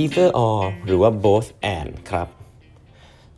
[0.00, 2.28] either or หรือว่า both and ครับ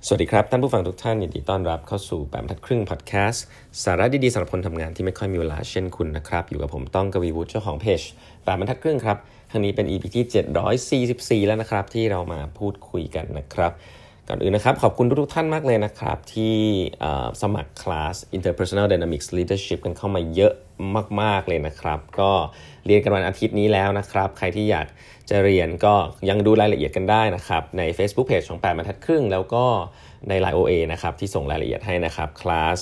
[0.07, 3.45] สวัสดีครับ ท่านผู้ฟังทุกท่านยินดีต้อนรับเข้าสู่แปมทัดครึ่งพอดแคสต์
[3.85, 8.01] สาระดีๆสำหรับคนทำงานที่ไม่ค่อยมีเวลาเช่นคุณนะครับ อยู่กับผมต้องกวีวุฒิเจ้าของเพจ
[8.43, 9.19] แปมทัดครึ่งครับ
[9.51, 13.73] ทางนี้เป็น EP ที่ 744 แล้วนะครับ ที่เรามาพูดคุยกันนะครับ
[14.33, 16.57] ก่อนอื่นนะครับ ขอบคุณทุกๆท่านมากเลยนะครับ ที่
[17.43, 20.53] สมัครคลาส Interpersonal Dynamics Leadership กันเข้ามาเยอะ
[21.21, 22.31] มาก ๆ เลยนะครับ ก็
[22.87, 24.87] เรียนกันวันอาทิตย์นี้แล้วนะครับ ใครที่อยาก
[25.31, 25.95] จะเรียนก็
[26.29, 29.65] ยังดูรายละเอียดกันได้นะครับ ใน Facebook Page ของ8บรรทัดครึ่ง แล้วก็
[30.29, 32.79] ใน Line OA นะครับที่ส่งรายละเอียดให้นะครับคลาส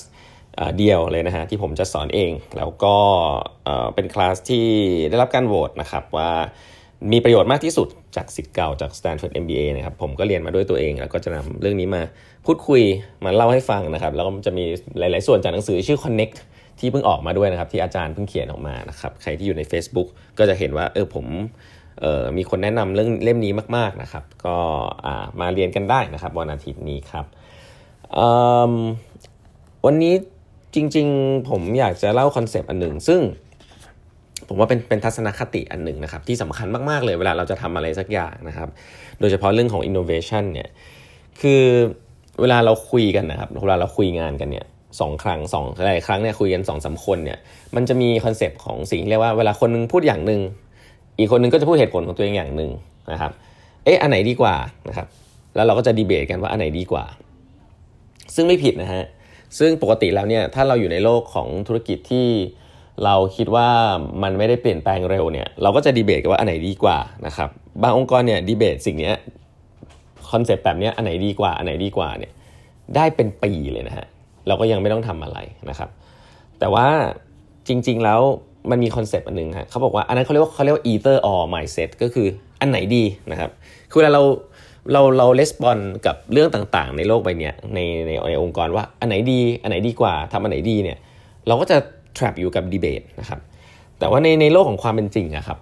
[0.79, 2.97] เดียวเลยนะฮะที่ผมจะสอนเอง แล้วก็
[3.95, 4.69] เป็นคลาสที่
[5.11, 6.33] ได้รับการโหวตนะครับว่า
[7.13, 12.03] มีประโยชน์มากที่สุดจากสิทธิ์เก่าจาก Stanford MBA นะครับผมก็เรียนมาด้วยตัวเอง แล้วก็จะนำเรื่องนี้มา
[12.47, 12.83] พูดคุย
[13.25, 14.65] มาเล่าให้ฟังนะครับ แล้วก็จะมี
[14.99, 16.37] หลาย ๆ ส่วนจากหนังสือชื่อ Connect
[16.79, 20.09] ที่เพิ่งออกมาด้วยนะครับ ที่อาจารย์เพิ่งเขียนออกมานะครับใครที่อยู่ใน Facebook
[20.39, 21.27] ก็จะเห็นว่าเออผม
[22.01, 24.57] เออมีคนแนะนำเรื่องเล่มนี้มาก ๆ นะครับ ก็
[25.41, 27.25] มาเรียนกันได้นะครับวันอาทิตย์นี้ครับ
[29.87, 30.15] วันนี้
[30.75, 33.21] จริง ๆ ผมอยากจะเล่าคอนเซปต์อันหนึ่งซึ่ง
[34.53, 38.69] ผมว่าเป็นเป็นทัศนคติอันหนึ่งนะครับที่สำคัญมากๆเลยเวลาเราจะทำอะไรสักอย่างนะครับ
[39.21, 40.69] โดยเฉพาะเรื่องของ innovation เนี่ย
[41.41, 41.63] คือ
[42.41, 44.67] เวลาเราคุยกันนะครับเวลาเราคุยงานกันเนี่ย
[45.01, 47.39] สองครั้งสองหลายครั้งเนี่ยคุยกันสองสามคนเนี่ย
[47.77, 50.41] มันจะมีคอนเซปต์ของสิ่งเรียกว่าเวลาคนนึงพูดอย่างหนึ่ง
[51.19, 52.71] อีกคนนึงก็จะพูดเหตุผลของตัวเองอย่างหนึ่ง
[53.13, 53.33] นะครับ
[53.85, 54.55] เอ๊ะอันไหนดีกว่า
[54.89, 55.07] นะครับ
[55.55, 57.05] แล้วเราก็จะดีเบตกันว่าอันไหนดีกว่า
[58.35, 59.05] ซึ่งไม่ผิดนะฮะ
[59.59, 62.27] ซึ่งปกติแล้วเนี่ยถ้าเราอยู่ในโลกของธุรกิจที่
[63.05, 63.69] เราคิดว่า
[64.23, 67.49] มันไม่ได้เปลี่ยนแปลงเร็วเนี่ยเราก็จะดีเบตกันว่าอันไหนดีกว่านะครับ
[67.83, 69.13] บางองค์กรเนี่ยดีเบตสิ่งนี้
[70.31, 72.33] คอนเซปต์แบบนี้อันไหนดีกว่าอันไหนดีกว่าเนี่ย
[72.97, 74.07] ได้เป็นปีเลยนะฮะ
[74.47, 75.39] เราก็ยังไม่ต้องทำอะไร
[75.71, 75.89] นะครับ
[76.59, 76.87] แต่ว่า
[77.69, 78.21] จริง ๆแล้ว
[78.71, 82.27] มันมีคอนเซปต์อันหนึ่งฮะเขาบอกว่าอันนั้นเขาเรียกว่าเขาเรียกว่า either or mindset ก็คือ
[82.61, 83.51] อันไหนดีนะครับ
[83.91, 84.23] คือเวลาเรา
[84.93, 90.99] เราเรา respond กับเรื่องต่างๆ ในโลกใบนี้ในในในองค์กรว่าอันไหนดี อันไหนดีกว่าทำอันไหนดีเนี่ย
[91.47, 91.77] เราก็จะ
[92.17, 93.41] trap อยู่กับดีเบตนะครับ
[93.99, 95.59] แต่ว่าในในโลกของความเป็นจริงอะครับ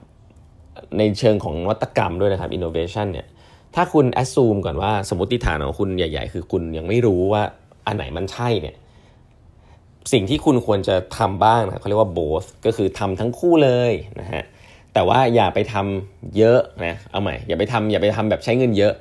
[0.98, 3.26] ในเชิงของนวัตกรรมด้วยนะครับ innovation เนี่ย
[3.74, 7.42] ถ้าคุณ assume ก่อนว่าสมมติฐานของคุณใหญ่ ๆ คือคุณยังไม่รู้ว่า
[7.86, 8.76] อันไหนมันใช่เนี่ย
[10.12, 14.44] สิ่งที่คุณควรจะทำบ้างนะเขาเรียกว่า both ก็คือทำทั้งคู่เลยนะฮะ
[14.94, 18.92] แต่ว่าอย่าไปทำเยอะนะเอาใหม่อย่าไปทำอย่าไปทำแบบใช้เงินเยอะ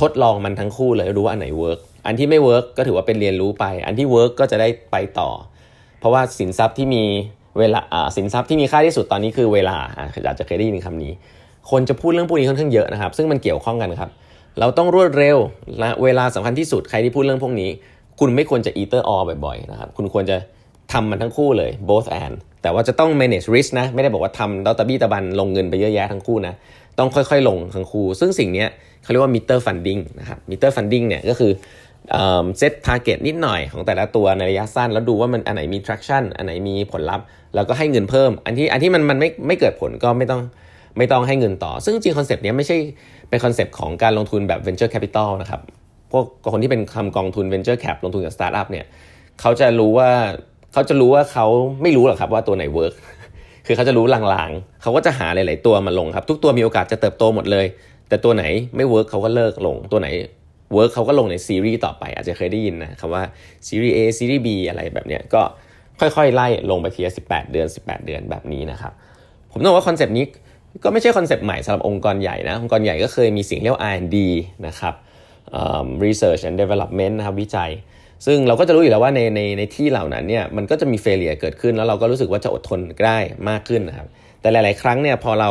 [0.00, 5.30] ทดลองมันทั้งคู่เลยรู้ว่าอันไหนเวิร์กอันที่ไม่เวิร์กก็ถือว่าเป็นเรียนรู้ไป อันที่เวิร์กก็จะได้ไปต่อ
[6.00, 7.04] เพราะว่าสินทรัพย์ที่มี
[7.58, 7.80] เวลา
[8.16, 11.12] สินทรัพย์ที่มีค่าที่สุดตอนนี้คือเวลาอาจจะเคยได้ยินคำนี้
[11.70, 14.10] คนจะพูดเรื่องพวกนี้ค่อนข้างเยอะนะครับ ซึ่งมันเกี่ยวข้องกันครับ
[14.60, 15.38] เราต้องรวดเร็ว
[15.78, 17.70] และเวลาสำคัญที่สุดใครที่พูดเรื่องพวกนี้
[18.20, 20.36] คุณไม่ควรจะ either or บ่อยๆนะครับคุณควรจะ
[20.92, 26.54] ทำมันทั้งคู่เลย both and แต่ว่าจะต้อง manage risk นะ ไม่ได้บอกว่าทำแล้วตะบี้ตะบันลงเงินไปเยอะแยะทั้งคู่นะ
[26.98, 28.64] ต้องค่อยๆ ลงทั้งคู่ ซึ่งสิ่งนี้
[29.02, 31.50] เขาเรียกว่า meter funding นะครับ meter funding เนี่ยก็คือ
[32.58, 37.24] set target นิดหน่อยของแต่ละตัวในระยะสั้น แล้วดูว่ามันอันไหนมี traction อันไหนมีผลลัพธ์
[37.54, 40.40] แล้วก็ให้เงินเพิ่ม อันที่อันที่มันมันไม่ไม่เกิดผลก็ไม่ต้อง
[40.98, 42.76] ไม่ต้องให้เงินต่อ ซึ่งจริงคอนเซปต์นี้ไม่ใช่
[43.28, 45.60] เป็นคอนเซปต์ของการลงทุนแบบ venture capital นะครับ
[46.12, 48.84] พวกคนที่เป็นทำกองทุน venture cap ลงทุนกับ startup เนี่ย
[49.40, 50.10] เขาจะรู้ว่า
[50.72, 51.46] เขาจะรู้ว่าเขา
[51.82, 52.94] ไม่รู้หรอกครับว่าตัวไหนเวิร์ก
[53.66, 57.66] คือเขาจะรู้ลางๆ เขาก็จะหาหลาย ๆ ตัวมาลงครับ ทุกตัวมีโอกาสจะเติบโตหมดเลย
[58.08, 58.44] แต่ตัวไหน
[58.76, 60.08] ไม่เวิร์กเขาก็เลิกลง ตัวไหน
[60.72, 63.22] เวิร์กเขาก็ลงในซีรีส์ต่อไป อาจจะเคยได้ยินนะคำว่า
[63.66, 65.42] ซีรีส์ A ซีรีส์ B อะไรแบบเนี้ยก็
[66.00, 68.92] ค่อยๆ ไล่ลงไปทีละ18 เดือน 18 เดือนแบบนี้นะครับ
[69.52, 70.24] ผมต้องว่าคอนเซปต์นี้
[70.84, 74.16] ก็ไม่ใช่คอนเซปต์ใหม่สำหรับองค์กรใหญ่นะ องค์กรใหญ่ก็เคยมีสิ่งเรียก R&D
[74.66, 74.94] นะครับ
[76.04, 77.70] research and development นะครับวิจัย
[78.26, 84.08] ซึ่งเราก็จะรู้อยู่แล้วว่าในในในที่เหล่านั้นเนี่ยมันก็จะมี failure เกิดขึ้นแล้วเราก็รู้สึกว่าจะอดทนได้มากขึ้นนะครับ
[84.40, 85.50] แต่หลาย ๆ ครั้งเนี่ยพอเรา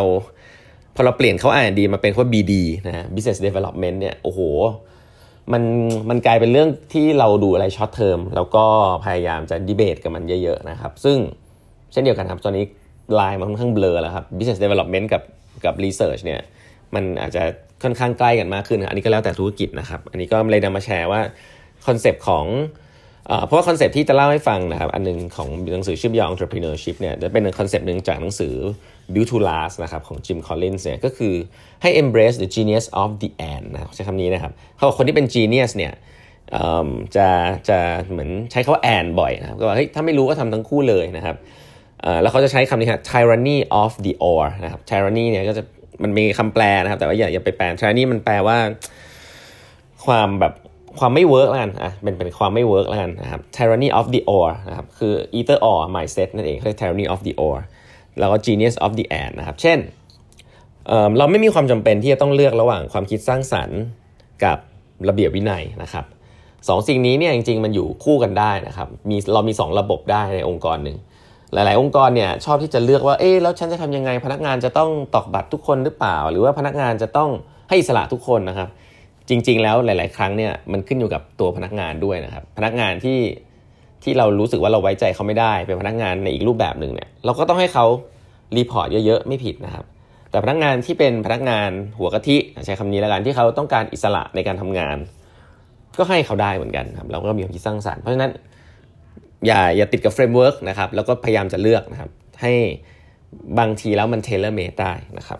[0.95, 2.53] พอเราเปลี่ยนเขา R&D มาเป็นว่า BD
[2.87, 4.39] นะ business development เนี่ยโอ้โห
[5.53, 5.63] มัน
[6.09, 8.65] มันกลายเป็นเรื่องที่เราดูอะไร short term แล้วก็
[9.05, 11.17] พยายามจะดีเบตกับมันเยอะๆนะครับ ซึ่ง
[11.91, 12.65] เช่นเดียวกันครับ ตอนนี้
[13.19, 15.21] ลายมันค่อนข้างเบลอแล้วครับ business development กับ
[15.65, 16.41] กับ research เนี่ย
[16.95, 17.43] มันอาจจะ
[17.83, 21.21] ค่อนข้างใกล้กันมากขึ้น อันนี้ก็แล้วแต่ธุรกิจนะครับ อันนี้ก็เลยนำมาแชร์ว่า
[21.87, 22.45] คอนเซปต์ของ
[23.45, 28.55] เพราะว่าคอนเซปที่จะเล่าให้ฟังนะครับ อันนึงของหนังสือชื่อ Beyond Entrepreneurship เนี่ยจะเป็นคอนเซปต์หนึ่งจากหนังสือ
[29.13, 31.33] Built to Last นะครับของ Jim Collins เนี่ยก็คือ
[31.81, 35.93] ให้ embrace the genius of the and นะใช้คำนี้นะครับเขาบอกคนที่เป็น genius เนี่ย
[37.15, 37.27] จะ
[37.69, 37.77] จะ
[38.11, 41.35] เหมือนใช้คำว่า and บ่อยนะครับก็ว่าเฮ้ยถ้าไม่รู้ก็ทำทั้งคู่เลยนะครับ
[42.21, 45.63] แล้วเขาจะใช้คำนี้ครับ tyranny of the or นะครับ tyranny เนี่ยก็จะ
[46.03, 48.57] มันมีคำแปลนะครับ แต่ว่าอย่าอย่าไปแปล tyranny มันแปลว่า
[50.05, 50.53] ความแบบ
[50.99, 57.57] ความไม่เวิร์กแล้วกันอะเป็นเป็นความไม่เวิร์กแล้วกันนะครับ tyranny of the or นะครับคือ either or mindset นั่นเองเรียก tyranny of the or
[58.19, 59.79] แล้วก็ genius of the and นะครับ เช่น
[60.87, 63.79] เราไม่มีความจำเป็นที่จะต้องเลือกระหว่างความคิดสร้างสรรค์
[64.43, 64.57] กับ
[65.09, 66.05] ระเบียบวินัยนะครับ
[66.67, 70.97] สองสิ่งนี้เนี่ยจริงๆ มันอยู่คู่กันได้นะครับมีเรามี 2 ระบบได้ในองค์กรหนึ่ง
[71.53, 77.29] หลายๆ องค์กรเนี่ยชอบที่จะเลือกว่าเอ๊ะแล้วฉันจะทำยังไง พนักงานจะต้องตอกบัตรทุกคนหรือเปล่า หรือว่าพนักงานจะต้อง
[77.69, 78.69] ให้อิสระทุกคนนะครับ
[79.29, 83.19] จริง ๆ แล้วหลาย ๆ ครั้งเนี่ยมันขึ้นอยู่กับตัวพนักงานด้วยนะครับ พนักงานที่
[84.03, 87.85] ที่เรารู้สึกว่าเราไว้ใจเขาไม่ได้เป็นพนักงานในอีกรูปแบบหนึ่งเนี่ยเราก็ต้องให้เขา
[88.57, 89.85] report เยอะ ๆ ไม่ผิดนะครับ
[90.31, 94.97] แต่พนักงานที่เป็นพนักงานหัวกะทิใช้คำนี้แล้วกันที่เขาต้องการอิสระในการทำงาน
[95.97, 98.31] ก็ให้เขาได้เหมือนกันครับเราก็มีความคิดสร้างสรรค์เพราะฉะนั้น
[99.47, 102.09] อย่าอย่าติดกับ framework นะครับแล้วก็พยายามจะเลือกนะครับ
[102.41, 102.53] ให้
[103.59, 105.39] บางทีแล้วมันเทเลเมดได้นะครับ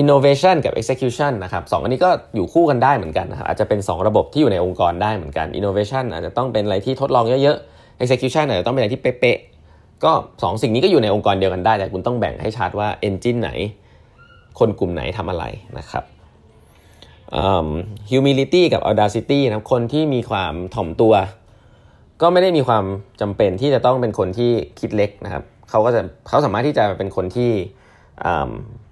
[0.00, 13.50] innovation กับ execution นะครับสองอันนี้ก็อยู่คู่กันได้เหมือนกันนะครับอาจจะเป็น 2 ระบบที่อยู่ในองค์กรได้เหมือนกัน innovation อาจจะต้องเป็นอะไรที่ทดลองเยอะๆ execution อาจจะต้องเป็นอะไรที่เป๊ะๆก็ 2 สิ่งนี้ก็อยู่ในองค์กรเดียวกันได้ แต่คุณต้องแบ่งให้ชัดว่า engine ไหน
[14.58, 15.44] คนกลุ่มไหนทำอะไร
[15.78, 16.04] นะครับ
[18.10, 21.14] humility กับ audacity นะคนที่มีความถ่อมตัว
[22.22, 22.84] ก็ไม่ได้มีความ
[23.20, 24.50] จำเป็นที่จะต้องเป็นคนที่
[24.80, 27.50] คิดเล็กนะครับเขาก็จะเขาสามารถที่จะเป็นคนที่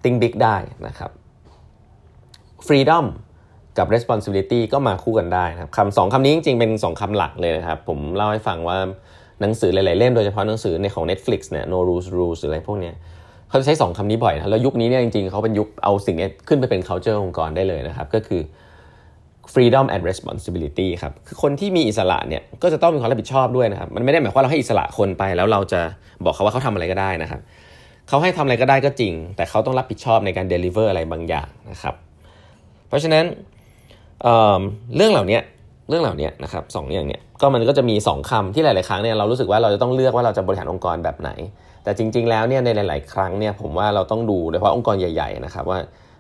[0.03, 0.57] think big ได้
[0.87, 1.11] นะครับ
[2.67, 3.05] freedom
[3.79, 8.79] กับ responsibility ก็มาคู่กันได้นะครับคำสองคำนี้จริงๆ เป็นสองคำหลักเลยนะครับ ผมเล่าให้ฟังว่า
[9.41, 12.93] หนังสือหลายๆ เล่มโดยเฉพาะหนังสือในของ Netflix เนี่ย no rules rules ออะไรพวกนี้
[13.49, 18.41] เขาจะใช้สองคำนี้บ่อยนะแล้วยุคนี้เนี่ยจริงๆ เขาเป็นยุคเอาสิ่งนี้ขึ้นไปเป็น culture องค์กรได้เลยนะครับ ก็คือ
[19.53, 25.81] freedom and responsibility ครับ คือคนที่มีอิสระเนี่ยก็จะต้องมีความรับผิดชอบด้วยนะครับ มันไม่ได้หมายความว่าเราให้อิสระคนไปแล้วเราจะ
[26.25, 27.41] บอกเขาว่าเขาทำอะไรก็ได้นะครับ
[28.09, 31.95] เขาให้ทำอะไรก็ได้ก็จริง แต่เขาต้องรับผิดชอบในการเดลิเวอร์อะไรบางอย่างนะครับ
[32.89, 33.25] เพราะฉะนั้น
[34.23, 35.39] เเรื่องเหล่านี้
[35.89, 41.31] เรื่องเหล่านี้นะครับสองอย่างเนี้ยก็มันก็จะมี 2คำที่หลาย ๆ ครั้งเนี่ยเรารู้สึกว่าเราจะต้องเลือกว่าเราจะบริหารองค์กรแบบไหน
[41.85, 45.79] แต่จริง ๆ แล้วเนี่ยในหลาย ๆ ครั้งเนี่ยผมว่าเราต้องดูโดยเฉพาะองค์กรใหญ่ ๆ นะครับว่า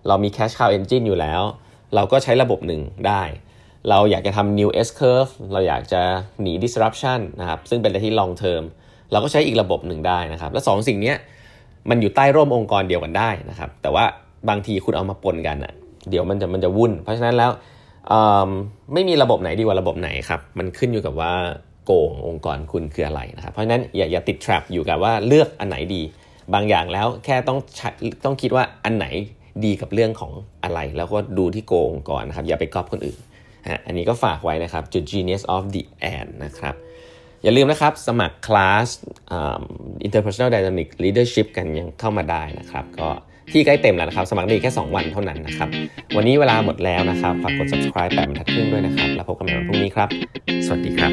[0.08, 1.42] เรามี cash cow engine อยู่แล้ว
[1.94, 3.22] เราก็ใช้ระบบหนึ่งได้
[3.90, 6.02] เราอยากจะทำ new S curve เราอยากจะ
[6.40, 8.62] หนี disruption นะครับซึ่งเป็นอะไรที่ long term
[9.12, 11.14] เราก็ใช้อีกระบบหนึ่งได้นะครับ และ2สิ่งนี้
[11.90, 14.04] มันอยู่ใต้ร่มองค์กรเดียวกันได้นะครับ แต่ว่า
[14.48, 15.72] บางทีคุณเอามาปนกันอะ
[16.10, 17.50] เดี๋ยวมันจะมันจะวุ่น เพราะฉะนั้นแล้ว
[18.92, 21.32] ไม่มีระบบไหนดีกว่าระบบไหนครับ มันขึ้นอยู่กับว่า
[21.84, 26.02] โกงองค์กรคุณคืออะไรนะครับ เพราะฉะนั้นอย่าอย่าติด trap อยู่กับว่าเลือกอันไหนดี
[26.54, 27.58] บางอย่างแล้วแค่ต้อง
[28.24, 29.06] ต้องคิดว่าอันไหน
[29.64, 30.32] ดีกับเรื่องของ
[30.64, 33.18] อะไร แล้วก็ดูที่โกงองค์กรนะครับ อย่าไปก๊อปคนอื่น
[33.86, 35.82] อันนี้ก็ฝากไว้นะครับจุด genius of the
[36.14, 36.74] and นะครับ
[37.46, 38.88] อย่าลืมนะครับ สมัครคลาส
[40.06, 43.08] interpersonal dynamic leadership กันยังเข้ามาได้นะครับ ก็
[43.52, 45.68] ที่ใกล้เต็มแล้วนะครับ สมัครได้แค่ 2 วันเท่านั้นนะครับ
[46.16, 50.08] วันนี้เวลาหมดแล้วนะครับ ฝากกด subscribe แปดบรรทัดครึ่งด้วยนะครับ แล้วพบกันใหม่วันพรุ่งนี้ครับ
[50.66, 51.12] สวัสดีครับ